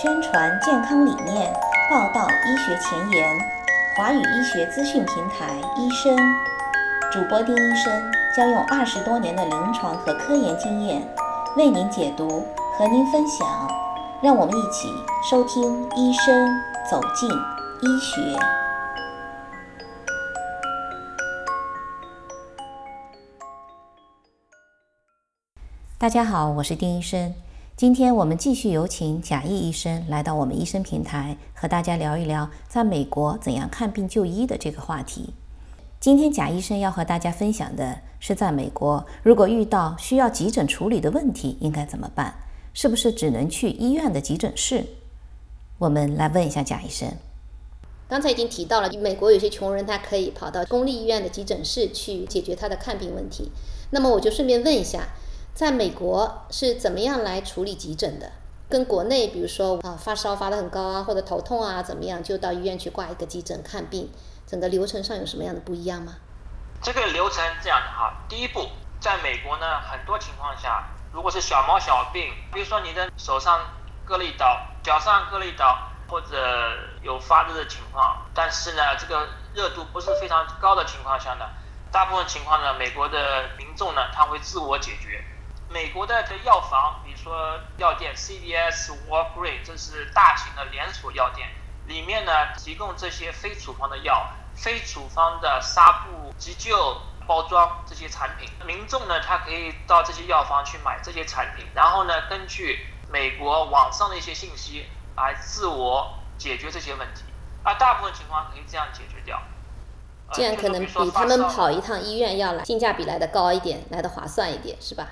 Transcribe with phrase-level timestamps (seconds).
[0.00, 1.52] 宣传健康理念，
[1.90, 3.36] 报道医学前沿，
[3.96, 6.16] 华语医学资讯平台医生
[7.10, 11.02] 主播丁医生将用二十多年的临床和科研经验
[11.56, 12.46] 为您解读，
[12.78, 13.44] 和您分享。
[14.22, 14.88] 让我们一起
[15.28, 16.48] 收听医生
[16.88, 18.38] 走进医学。
[25.98, 27.34] 大家好，我是丁医生。
[27.78, 35.32] 今天我们继续有请贾毅医生来到我们医生平台，和大家聊一聊在美国怎样看病就医的这个话题。
[36.00, 42.34] 今天贾医生要和大家分享的是，在美国如果遇到需要急诊处理的问题，应该怎么办？
[42.74, 44.84] 是不是只能去医院的急诊室？
[45.78, 47.08] 我们来问一下贾医生。
[48.08, 53.52] 刚才已经提到了，美国有些穷人他可以跑到公立医院的急诊室去解决他的看病问题。
[53.90, 55.06] 那么我就顺便问一下。
[55.58, 58.30] 在美国是怎么样来处理急诊的？
[58.70, 64.08] 跟国内，比如说啊发烧发得很高啊，或者头痛啊，怎么样就到医院去挂一个急诊看病？
[64.46, 66.14] 整个流程上有什么样的不一样吗？
[66.80, 68.68] 这个流程这样的哈，第一步，
[69.00, 73.58] 在美国呢，很多情况下，如果是小毛小病，比如说你的手上
[74.04, 76.36] 割了一刀，脚上割了一刀，或者
[77.02, 81.46] 有发热的情况，但是呢，这个热度不是非常高的情况下呢，
[81.90, 85.20] 大部分情况呢，美国的民众呢，他会自我解决。
[85.78, 91.48] 美国的这药房，比如说药店，CVS、Walgreens，这是大型的连锁药店，
[91.86, 98.50] 里面呢提供这些非处方的药、非处方的纱布、急救包装这些产品。
[98.66, 104.84] 民众呢，他可以到这些药房去买这些产品，然后呢，根据美国网上的一些信息
[105.14, 107.22] 来自我解决这些问题。
[107.62, 109.40] 啊，大部分情况可以这样解决掉。
[110.32, 115.06] 这样可能比他们跑一趟医院要来性价比来的高一点，来的划算一点，是吧？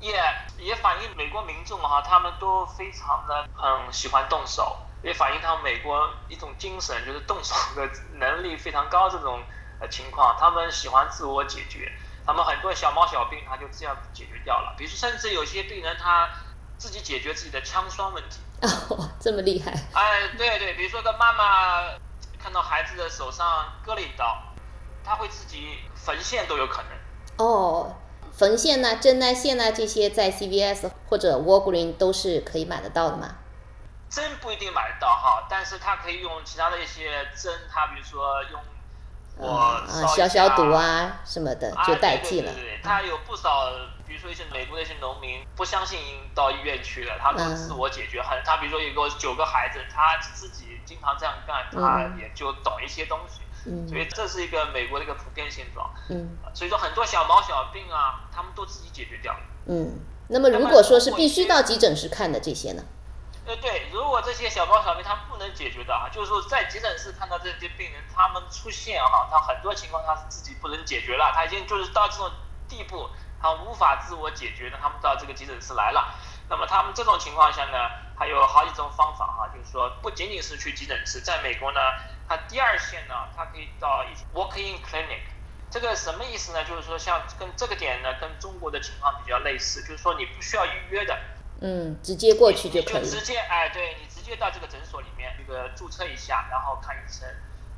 [0.00, 0.18] 也
[0.58, 9.42] 也反映美国民众哈，他们都非常的很喜欢动手，也反映他们美国一种精神，就是动手的能力非常高这种
[9.80, 11.92] 呃情况，他们喜欢自我解决，
[12.26, 16.28] 他们很多小毛小病他就这样解决掉了，比如说甚至有些病人他
[16.78, 18.40] 自己解决自己的枪栓问题，
[18.88, 19.72] 哦，这么厉害？
[19.92, 21.82] 哎，对对，比如说个妈妈
[22.42, 24.42] 看到孩子的手上割了一刀，
[25.04, 27.46] 他会自己缝线都有可能。
[27.46, 27.94] 哦。
[28.32, 33.36] 缝线呐、针呐、线呐，这些在 CVS 或者 Walgreens 都是可以买得到的吗？
[34.08, 38.60] 针不一定买得到哈，但是它可以用其他的一些针，它比如说用
[39.36, 39.84] 我
[40.16, 42.52] 消消毒啊什么的就代替了。
[42.52, 43.70] 对对对，它有不少，
[44.06, 45.98] 比如说一些美国的一些农民不相信
[46.34, 48.20] 到医院去了，他们自我解决。
[48.20, 53.40] 很，他比如说有个九个孩子，他自己经常这样干，他也就懂一些东西。
[53.88, 55.92] 所以这是一个美国的一个普遍现状。
[56.08, 59.40] 嗯，所以说很多小毛小病啊，他们都自己解决掉了。
[59.66, 62.82] 嗯，那么如果说是必须到急诊室看的这些呢？
[63.46, 72.30] 呃，对，如果这些小毛小病他不能解决的啊，就是说在急诊室看到这些病人，他们出现哈，他很多情况他是自己不能解决了，他已经就是到这种
[72.68, 73.08] 地步，
[73.40, 76.14] 他无法自我解决的，他们到这个急诊室来了。
[76.48, 77.78] 那么他们这种情况下呢，
[78.16, 81.80] 还有好几种方法哈，就是说不仅仅是去急诊室，在美国呢。
[82.30, 85.18] 它第二线呢，它可以到一 walk-in clinic，
[85.68, 86.64] 这个什么意思呢？
[86.64, 91.18] 就是说像跟这个点呢，跟中国的情况比较类似，就是说你不需要预约的，
[91.60, 97.28] 嗯，直接过去就可以，直接哎，对你直接到这个诊所里面这个注册一下，然后看医生。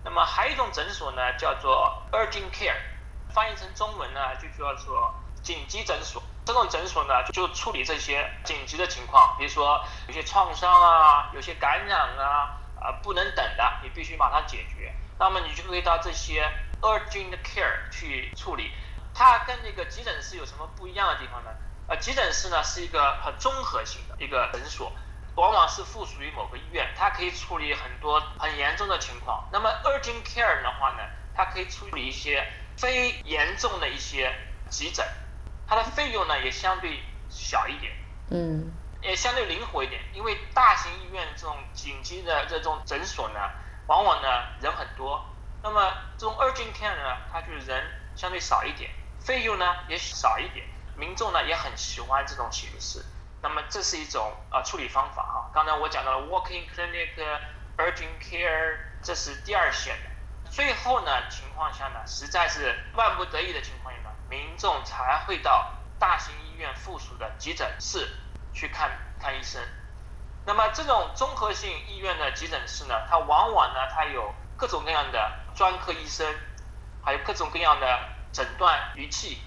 [0.04, 2.76] 那么还有一种诊所呢，叫做 urgent care，
[3.32, 6.22] 翻译成中文呢就叫做紧急诊所。
[6.44, 12.58] 这种诊所呢就处理这些紧急的情况，比如说有些创伤啊，有些感染啊。
[12.82, 14.92] 啊，不能等的，你必须马上解决。
[15.18, 16.50] 那么你就可以到这些
[16.80, 18.72] urgent care 去处理。
[19.14, 21.50] 它跟那个急诊室有什么不一样的地方呢？
[21.86, 24.90] 呃，急诊室呢是一个很综合性的一个诊所，
[25.34, 29.48] 往往是附属于某个医院，它可以处理很多很严重的情况。
[29.52, 31.02] 那么 urgent care 的话呢，
[31.34, 34.34] 它可以处理一些非严重的一些
[34.70, 35.06] 急诊，
[35.68, 37.92] 它的费用呢也相对小一点。
[38.30, 38.72] 嗯。
[39.02, 43.40] 也相对灵活一点，因为大型医院这种紧急的这种诊所呢，
[43.88, 44.28] 往往呢
[44.60, 45.26] 人很多，
[45.60, 47.84] 那么这种 urgent care 呢，它就是人
[48.14, 50.64] 相对少一点，费用呢也少一点，
[50.96, 53.04] 民众呢也很喜欢这种形式，
[53.42, 55.50] 那么这是一种啊处理方法哈。
[55.52, 57.10] 刚才我讲到了 walking clinic、
[57.78, 68.08] urgent care，这是第二线的，最后呢情况下呢，实在是万不得已的情况下呢，民众才会到大型医院附属的急诊室。
[68.52, 68.90] 去看
[69.20, 69.60] 看医生，
[70.44, 76.26] 那么这种综合性医院的急诊室呢，它往往呢，它有各种各样的专科医生，
[77.04, 78.00] 还有各种各样的
[78.32, 79.40] 诊断仪器，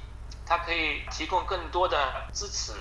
[0.46, 1.98] 它可以提供更多的
[2.34, 2.74] 支持。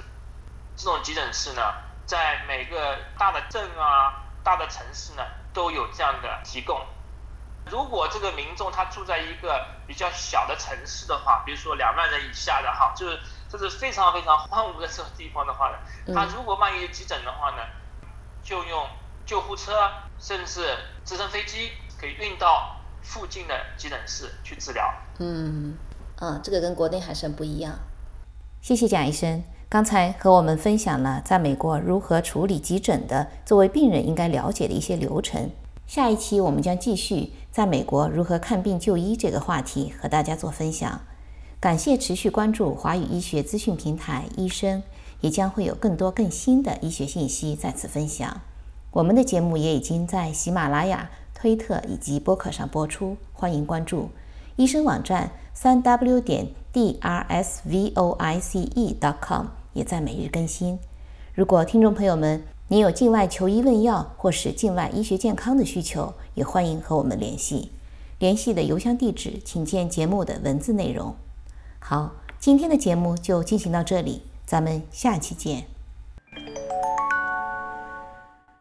[0.76, 1.74] 这种急诊室呢，
[2.06, 6.80] 在每个大的镇啊、大的城市呢，都有这样的提供。
[7.66, 13.18] 如果这个民众他住在一个比较小的城市的话，比如说两万人以下的哈，就是
[13.56, 15.76] 这是非常非常荒芜的这种地方的话呢，
[16.14, 17.62] 他如果万一急诊的话呢，
[18.42, 18.86] 就用
[19.24, 19.72] 救护车
[20.18, 21.70] 甚至直升飞机
[22.00, 24.92] 给运到附近的急诊室去治疗。
[25.18, 25.76] 嗯，
[26.18, 27.78] 啊，这个跟国内还是很不一样。
[28.60, 35.50] 谢谢贾医生，刚才和我们分享了在美国如何处理急诊的，作为病人应该了解的一些流程。
[35.86, 41.00] 下一期我们将继续在美国如何看病就医这个话题和大家做分享。
[41.64, 44.82] 感谢持续关注华语医学资讯平台医生，
[45.22, 48.42] 也将会有更多更新的医学信息在此分享。
[48.90, 54.10] 我们的节目也已经在喜马拉雅、推特以及播客上播出，欢迎关注。
[54.56, 60.78] 医生网站三 w 点 d r s v o i c e dot com 也在每日更新。
[61.32, 67.70] 如果听众朋友们，你有境外求医问药或是境外医学健康的需求，也欢迎和我们联系。
[68.18, 71.16] 联系的邮箱地址请见节目的文字内容。
[71.86, 75.66] 好，今天的节目就进行到这里，咱们下期见。